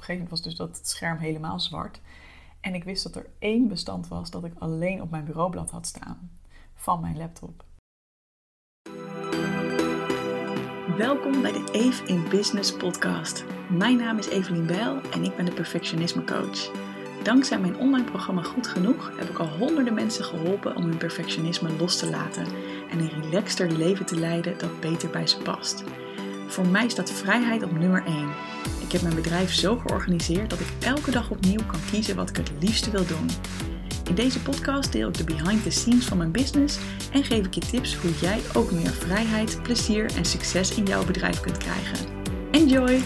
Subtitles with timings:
[0.00, 2.00] een gegeven moment was dus dat het scherm helemaal zwart.
[2.60, 5.86] En ik wist dat er één bestand was dat ik alleen op mijn bureaublad had
[5.86, 6.30] staan
[6.74, 7.64] van mijn laptop.
[10.96, 13.44] Welkom bij de Eve in Business podcast.
[13.70, 16.70] Mijn naam is Evelien Bijl en ik ben de perfectionisme coach.
[17.22, 21.76] Dankzij mijn online programma Goed Genoeg heb ik al honderden mensen geholpen om hun perfectionisme
[21.76, 22.46] los te laten
[22.90, 25.84] en een relaxter leven te leiden dat beter bij ze past.
[26.46, 28.28] Voor mij staat vrijheid op nummer 1.
[28.90, 32.36] Ik heb mijn bedrijf zo georganiseerd dat ik elke dag opnieuw kan kiezen wat ik
[32.36, 33.30] het liefste wil doen.
[34.08, 36.78] In deze podcast deel ik de behind the scenes van mijn business
[37.12, 41.04] en geef ik je tips hoe jij ook meer vrijheid, plezier en succes in jouw
[41.04, 42.06] bedrijf kunt krijgen.
[42.50, 43.02] Enjoy!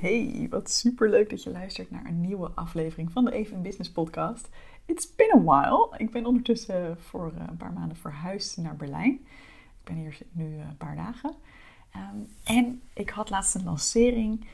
[0.00, 3.90] Hey, wat super leuk dat je luistert naar een nieuwe aflevering van de Even Business
[3.90, 4.48] podcast.
[4.86, 5.94] It's been a while.
[5.96, 9.12] Ik ben ondertussen voor eh, een paar maanden verhuisd naar Berlijn.
[9.12, 11.34] Ik ben hier nu eh, een paar dagen.
[11.90, 14.46] Ehm, en ik had laatst een lancering.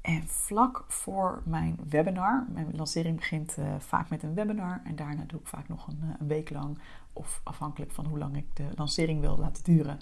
[0.00, 5.24] En vlak voor mijn webinar, mijn lancering begint uh, vaak met een webinar en daarna
[5.26, 6.78] doe ik vaak nog een, een, week lang,
[7.12, 9.98] of afhankelijk van hoe lang ik de lancering wil laten duren,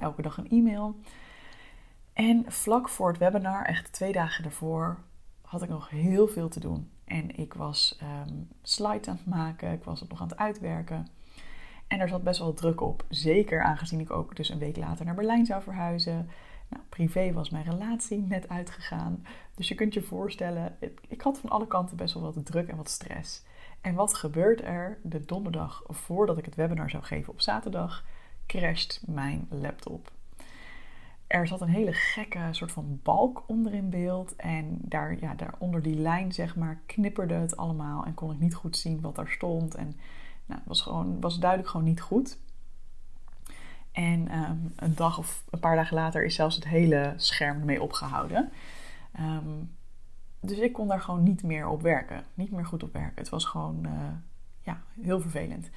[0.00, 0.96] elke dag een e-mail.
[2.14, 4.98] En vlak voor het webinar, echt twee dagen ervoor,
[5.42, 6.90] had ik nog heel veel te doen.
[7.04, 11.08] En ik was um, slides aan het maken, ik was het nog aan het uitwerken.
[11.86, 13.04] En er zat best wel druk op.
[13.08, 16.30] Zeker aangezien ik ook dus een week later naar Berlijn zou verhuizen.
[16.68, 19.26] Nou, privé was mijn relatie net uitgegaan.
[19.54, 20.76] Dus je kunt je voorstellen,
[21.08, 23.44] ik had van alle kanten best wel wat druk en wat stress.
[23.80, 28.04] En wat gebeurt er de donderdag voordat ik het webinar zou geven op zaterdag?
[28.46, 30.12] Crasht mijn laptop
[31.34, 34.36] er zat een hele gekke soort van balk onder in beeld.
[34.36, 38.04] En daar, ja, daar onder die lijn, zeg maar, knipperde het allemaal.
[38.04, 39.74] En kon ik niet goed zien wat daar stond.
[39.74, 39.96] En
[40.46, 42.38] nou, was, gewoon, was duidelijk gewoon niet goed.
[43.92, 47.82] En ehm, een dag of een paar dagen later is zelfs het hele scherm ermee
[47.82, 48.52] opgehouden.
[49.12, 49.62] Ehm,
[50.40, 52.24] dus ik kon daar gewoon niet meer op werken.
[52.34, 53.18] Niet meer goed op werken.
[53.18, 53.92] Het was gewoon uh,
[54.62, 55.70] ja, heel vervelend.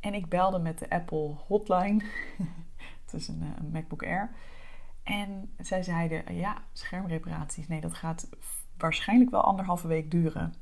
[0.00, 2.04] En ik belde met de Apple hotline.
[3.04, 4.30] het is een, eh, een MacBook Air.
[5.10, 8.28] En zij zeiden, ja, schermreparaties, nee, dat gaat
[8.78, 10.54] waarschijnlijk wel anderhalve week duren.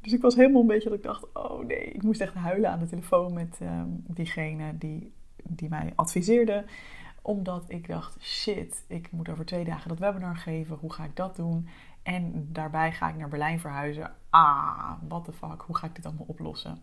[0.00, 2.70] Dus ik was helemaal een beetje dat ik dacht, oh nee, ik moest echt huilen
[2.70, 6.64] aan de telefoon met ehm, diegene die, die mij adviseerde.
[7.22, 11.16] Omdat ik dacht, shit, ik moet over twee dagen dat webinar geven, hoe ga ik
[11.16, 11.68] dat doen?
[12.02, 14.14] En daarbij ga ik naar Berlijn verhuizen.
[14.30, 16.78] Ah, what the fuck, hoe ga ik dit allemaal oplossen?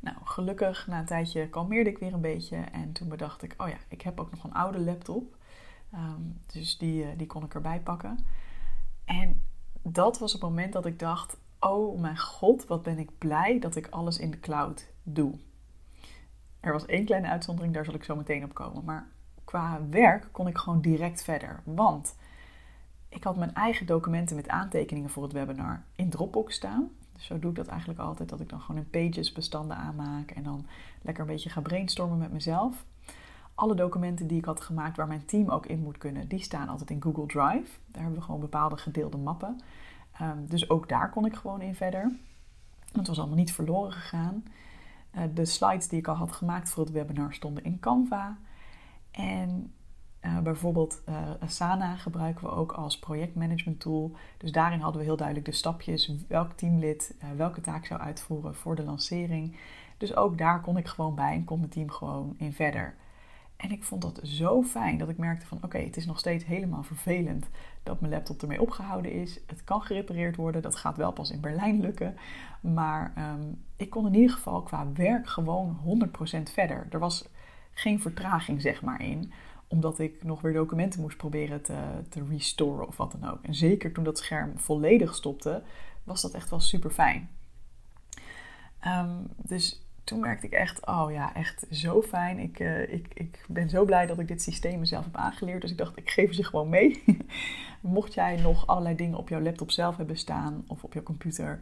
[0.00, 2.56] Nou, gelukkig na een tijdje kalmeerde ik weer een beetje.
[2.56, 5.36] En toen bedacht ik, oh ja, ik heb ook nog een oude laptop.
[5.92, 8.18] Ehm, dus die, eh, die kon ik erbij pakken.
[9.04, 9.42] En
[9.82, 13.76] dat was het moment dat ik dacht, oh mijn god, wat ben ik blij dat
[13.76, 15.34] ik alles in de cloud doe.
[16.60, 18.84] Er was één kleine uitzondering, daar zal ik zo meteen op komen.
[18.84, 19.08] Maar
[19.44, 21.62] qua werk kon ik gewoon direct verder.
[21.64, 22.16] Want
[23.08, 26.90] ik had mijn eigen documenten met aantekeningen voor het webinar in Dropbox staan.
[27.18, 30.42] Zo doe ik dat eigenlijk altijd, dat ik dan gewoon een pages bestanden aanmaak en
[30.42, 30.66] dan
[31.02, 32.84] lekker een beetje ga brainstormen met mezelf.
[33.54, 36.68] Alle documenten die ik had gemaakt waar mijn team ook in moet kunnen, die staan
[36.68, 37.78] altijd in Google Drive.
[37.86, 39.60] Daar hebben we gewoon bepaalde gedeelde mappen.
[40.12, 42.12] Ehm, dus ook daar kon ik gewoon in verder.
[42.92, 44.44] Het was allemaal niet verloren gegaan.
[45.14, 48.38] Uh, de slides die ik al had gemaakt voor het webinar stonden in Canva.
[49.10, 49.72] En
[50.24, 54.12] uh, bijvoorbeeld uh, Asana gebruiken we ook als projectmanagement tool.
[54.38, 58.54] Dus daarin hadden we heel duidelijk de stapjes, welk teamlid uh, welke taak zou uitvoeren
[58.54, 59.56] voor de lancering.
[59.96, 62.94] Dus ook daar kon ik gewoon bij en kon mijn team gewoon in verder.
[63.56, 66.44] En ik vond dat zo fijn dat ik merkte van oké, het is nog steeds
[66.44, 67.46] helemaal vervelend
[67.82, 69.40] dat mijn laptop ermee opgehouden is.
[69.46, 72.16] Het kan gerepareerd worden, dat gaat wel pas in Berlijn lukken.
[72.60, 75.78] Maar um, ik kon in ieder geval qua werk gewoon
[76.38, 76.86] 100% verder.
[76.90, 77.28] Er was
[77.72, 79.32] geen vertraging zeg maar in
[79.68, 81.78] omdat ik nog weer documenten moest proberen te,
[82.08, 83.42] te restoren of wat dan ook.
[83.42, 85.62] En zeker toen dat scherm volledig stopte,
[86.04, 87.30] was dat echt wel super fijn.
[88.80, 92.38] Ehm, dus toen merkte ik echt, oh ja, echt zo fijn.
[92.38, 95.60] Ik, uh, ik, ik ben zo blij dat ik dit systeem mezelf heb aangeleerd.
[95.60, 97.04] Dus ik dacht, ik geef ze gewoon mee.
[97.80, 101.60] Mocht jij nog allerlei dingen op jouw laptop zelf hebben staan of op jouw computer,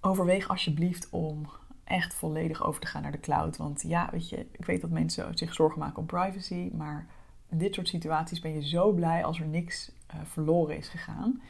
[0.00, 1.48] overweeg alsjeblieft om
[1.86, 3.56] echt volledig over te gaan naar de cloud.
[3.56, 7.06] Want ja, weet je, ik weet dat mensen zich zorgen maken om privacy, maar
[7.48, 11.42] in dit soort situaties ben je zo blij als er niks uh, verloren is gegaan.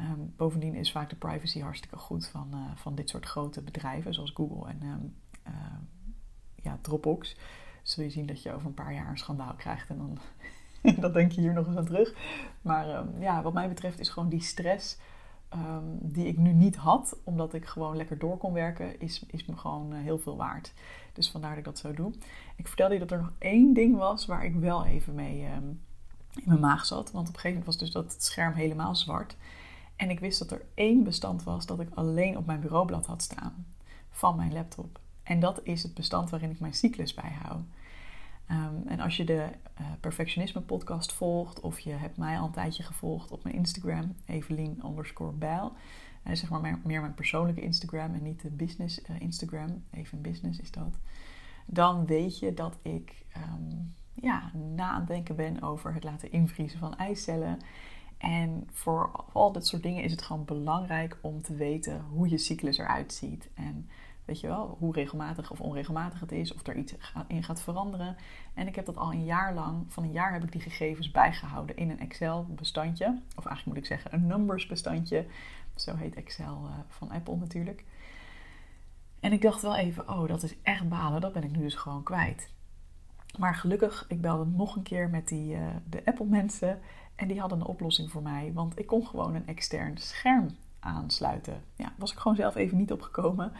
[0.00, 4.14] Um, bovendien is vaak de privacy hartstikke goed van, uh, van dit soort grote bedrijven,
[4.14, 5.14] zoals Google en um,
[5.48, 5.54] uh,
[6.62, 7.36] ja, Dropbox.
[7.82, 9.88] zul je zien dat je over een paar jaar een schandaal krijgt.
[9.88, 10.18] En dan
[11.04, 12.14] dat denk je hier nog eens aan terug.
[12.62, 14.98] Maar ehm, ja, wat mij betreft is gewoon die stress
[15.48, 19.46] ehm, die ik nu niet had, omdat ik gewoon lekker door kon werken, is, is
[19.46, 20.72] me gewoon eh, heel veel waard.
[21.12, 22.12] Dus vandaar dat ik dat zo doe.
[22.56, 25.68] Ik vertelde je dat er nog één ding was waar ik wel even mee ehm,
[26.34, 27.10] in mijn maag zat.
[27.10, 29.36] Want op een gegeven moment was dus dat scherm helemaal zwart.
[29.96, 33.22] En ik wist dat er één bestand was dat ik alleen op mijn bureaublad had
[33.22, 33.66] staan
[34.10, 35.00] van mijn laptop.
[35.22, 37.62] En dat is het bestand waarin ik mijn cyclus bijhoud.
[38.50, 39.48] Um, en als je de
[39.80, 44.14] uh, Perfectionisme podcast volgt, of je hebt mij al een tijdje gevolgd op mijn Instagram,
[44.26, 45.72] Evelien underscore Bijl.
[46.26, 49.84] Uh, zeg maar meer mijn persoonlijke Instagram en niet de business uh, Instagram.
[49.90, 50.98] Even business is dat.
[51.66, 56.32] Dan weet je dat ik um, ja, na aan het denken ben over het laten
[56.32, 57.58] invriezen van eicellen.
[58.18, 62.38] En voor al dit soort dingen is het gewoon belangrijk om te weten hoe je
[62.38, 63.48] cyclus eruit ziet.
[63.54, 63.88] En
[64.28, 66.94] weet je wel, hoe regelmatig of onregelmatig het is, of er iets
[67.28, 68.16] in gaat veranderen.
[68.54, 71.10] En ik heb dat al een jaar lang, van een jaar heb ik die gegevens
[71.10, 73.06] bijgehouden in een Excel-bestandje.
[73.36, 75.26] Of eigenlijk moet ik zeggen een numbers-bestandje.
[75.76, 77.84] Zo heet Excel uh, van Apple natuurlijk.
[79.20, 81.74] En ik dacht wel even, oh, dat is echt balen, dat ben ik nu dus
[81.74, 82.52] gewoon kwijt.
[83.38, 86.80] Maar gelukkig, ik belde nog een keer met die, uh, de Apple-mensen
[87.14, 88.50] en die hadden een oplossing voor mij.
[88.54, 91.62] Want ik kon gewoon een extern scherm aansluiten.
[91.76, 93.52] Ja, was ik gewoon zelf even niet opgekomen.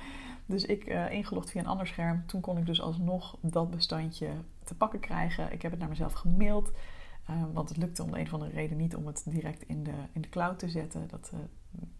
[0.46, 2.26] Dus ik uh, ingelogd via een ander scherm.
[2.26, 4.30] Toen kon ik dus alsnog dat bestandje
[4.64, 5.52] te pakken krijgen.
[5.52, 6.72] Ik heb het naar mezelf gemaild.
[7.30, 9.82] Uh, want het lukte om de een of andere reden niet om het direct in
[9.82, 11.08] de, in de cloud te zetten.
[11.08, 11.40] Dat, uh,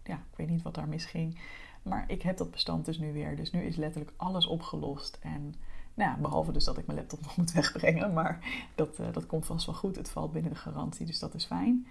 [0.03, 1.39] ja, ik weet niet wat daar misging.
[1.81, 3.35] Maar ik heb dat bestand dus nu weer.
[3.35, 5.19] Dus nu is letterlijk alles opgelost.
[5.21, 5.55] En
[5.93, 8.13] nou ja, behalve dus dat ik mijn laptop nog moet wegbrengen.
[8.13, 8.39] Maar
[8.75, 9.95] dat, dat komt vast wel goed.
[9.95, 11.87] Het valt binnen de garantie, dus dat is fijn.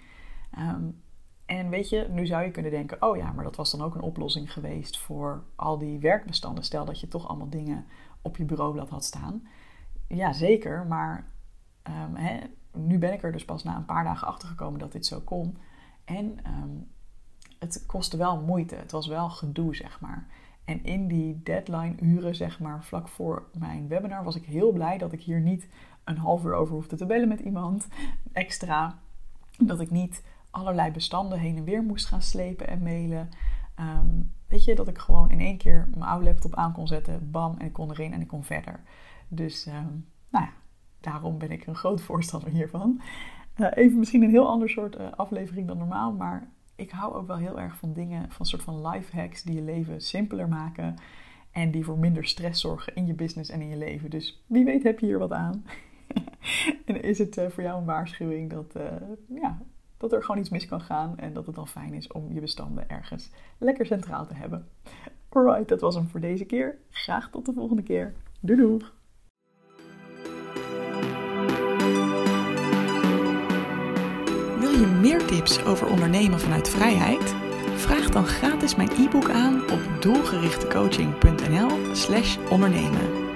[0.59, 1.01] Um,
[1.49, 3.95] en weet je, nu zou je kunnen denken: oh ja, maar dat was dan ook
[3.95, 6.65] een oplossing geweest voor al die werkbestanden.
[6.65, 7.87] Stel dat je toch allemaal dingen
[8.23, 9.47] op je bureaublad had staan.
[10.09, 11.31] Ja, zeker, maar
[11.83, 12.39] um, hè,
[12.73, 15.21] nu ben ik er dus pas na een paar dagen achter gekomen dat dit zo
[15.21, 15.59] kon.
[16.05, 16.89] En um,
[17.59, 18.75] het kostte wel moeite.
[18.75, 20.27] Het was wel gedoe, zeg maar.
[20.65, 25.13] En in die deadline-uren, zeg maar, vlak voor mijn webinar, was ik heel blij dat
[25.13, 25.69] ik hier niet
[26.05, 27.89] een half uur over hoefde te bellen met iemand
[28.33, 28.99] extra.
[29.59, 30.23] Dat ik niet
[30.59, 33.29] allerlei bestanden heen en weer moest gaan slepen en mailen.
[33.75, 37.31] Ehm, weet je, dat ik gewoon in één keer mijn oude laptop aan kon zetten,
[37.31, 38.81] bam, en ik kon erin en ik kon verder.
[39.29, 40.51] Dus, um, nou ja,
[41.01, 43.01] daarom ben ik een groot voorstander hiervan.
[43.57, 47.27] Uh, even misschien een heel ander soort uh, aflevering dan normaal, maar ik hou ook
[47.27, 50.95] wel heel erg van dingen, van soort van life hacks die je leven simpeler maken
[51.51, 54.11] en die voor minder stress zorgen in je business en in je leven.
[54.11, 55.65] Dus wie weet heb je hier wat aan.
[56.87, 58.75] en is het uh, voor jou een waarschuwing dat,
[59.29, 59.59] ja,
[59.99, 62.41] dat er gewoon iets mis kan gaan en dat het dan fijn is om je
[62.41, 64.69] bestanden ergens lekker centraal te hebben.
[65.29, 66.79] Alright, dat was hem voor deze keer.
[66.91, 68.15] Graag tot de volgende keer.
[68.41, 68.85] Doei doei!
[74.59, 77.35] Wil je meer tips over ondernemen vanuit vrijheid?
[77.75, 83.27] Vraag dan gratis mijn e-book aan op doelgerichtecoaching.nl/slash ondernemen.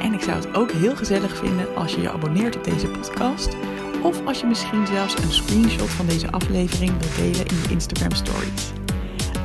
[0.00, 3.56] En ik zou het ook heel gezellig vinden als je je abonneert op deze podcast
[4.04, 8.12] of als je misschien zelfs een screenshot van deze aflevering wilt delen in je Instagram
[8.12, 8.72] stories.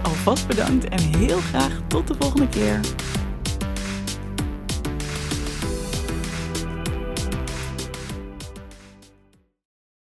[0.03, 2.79] Alvast bedankt en heel graag tot de volgende keer.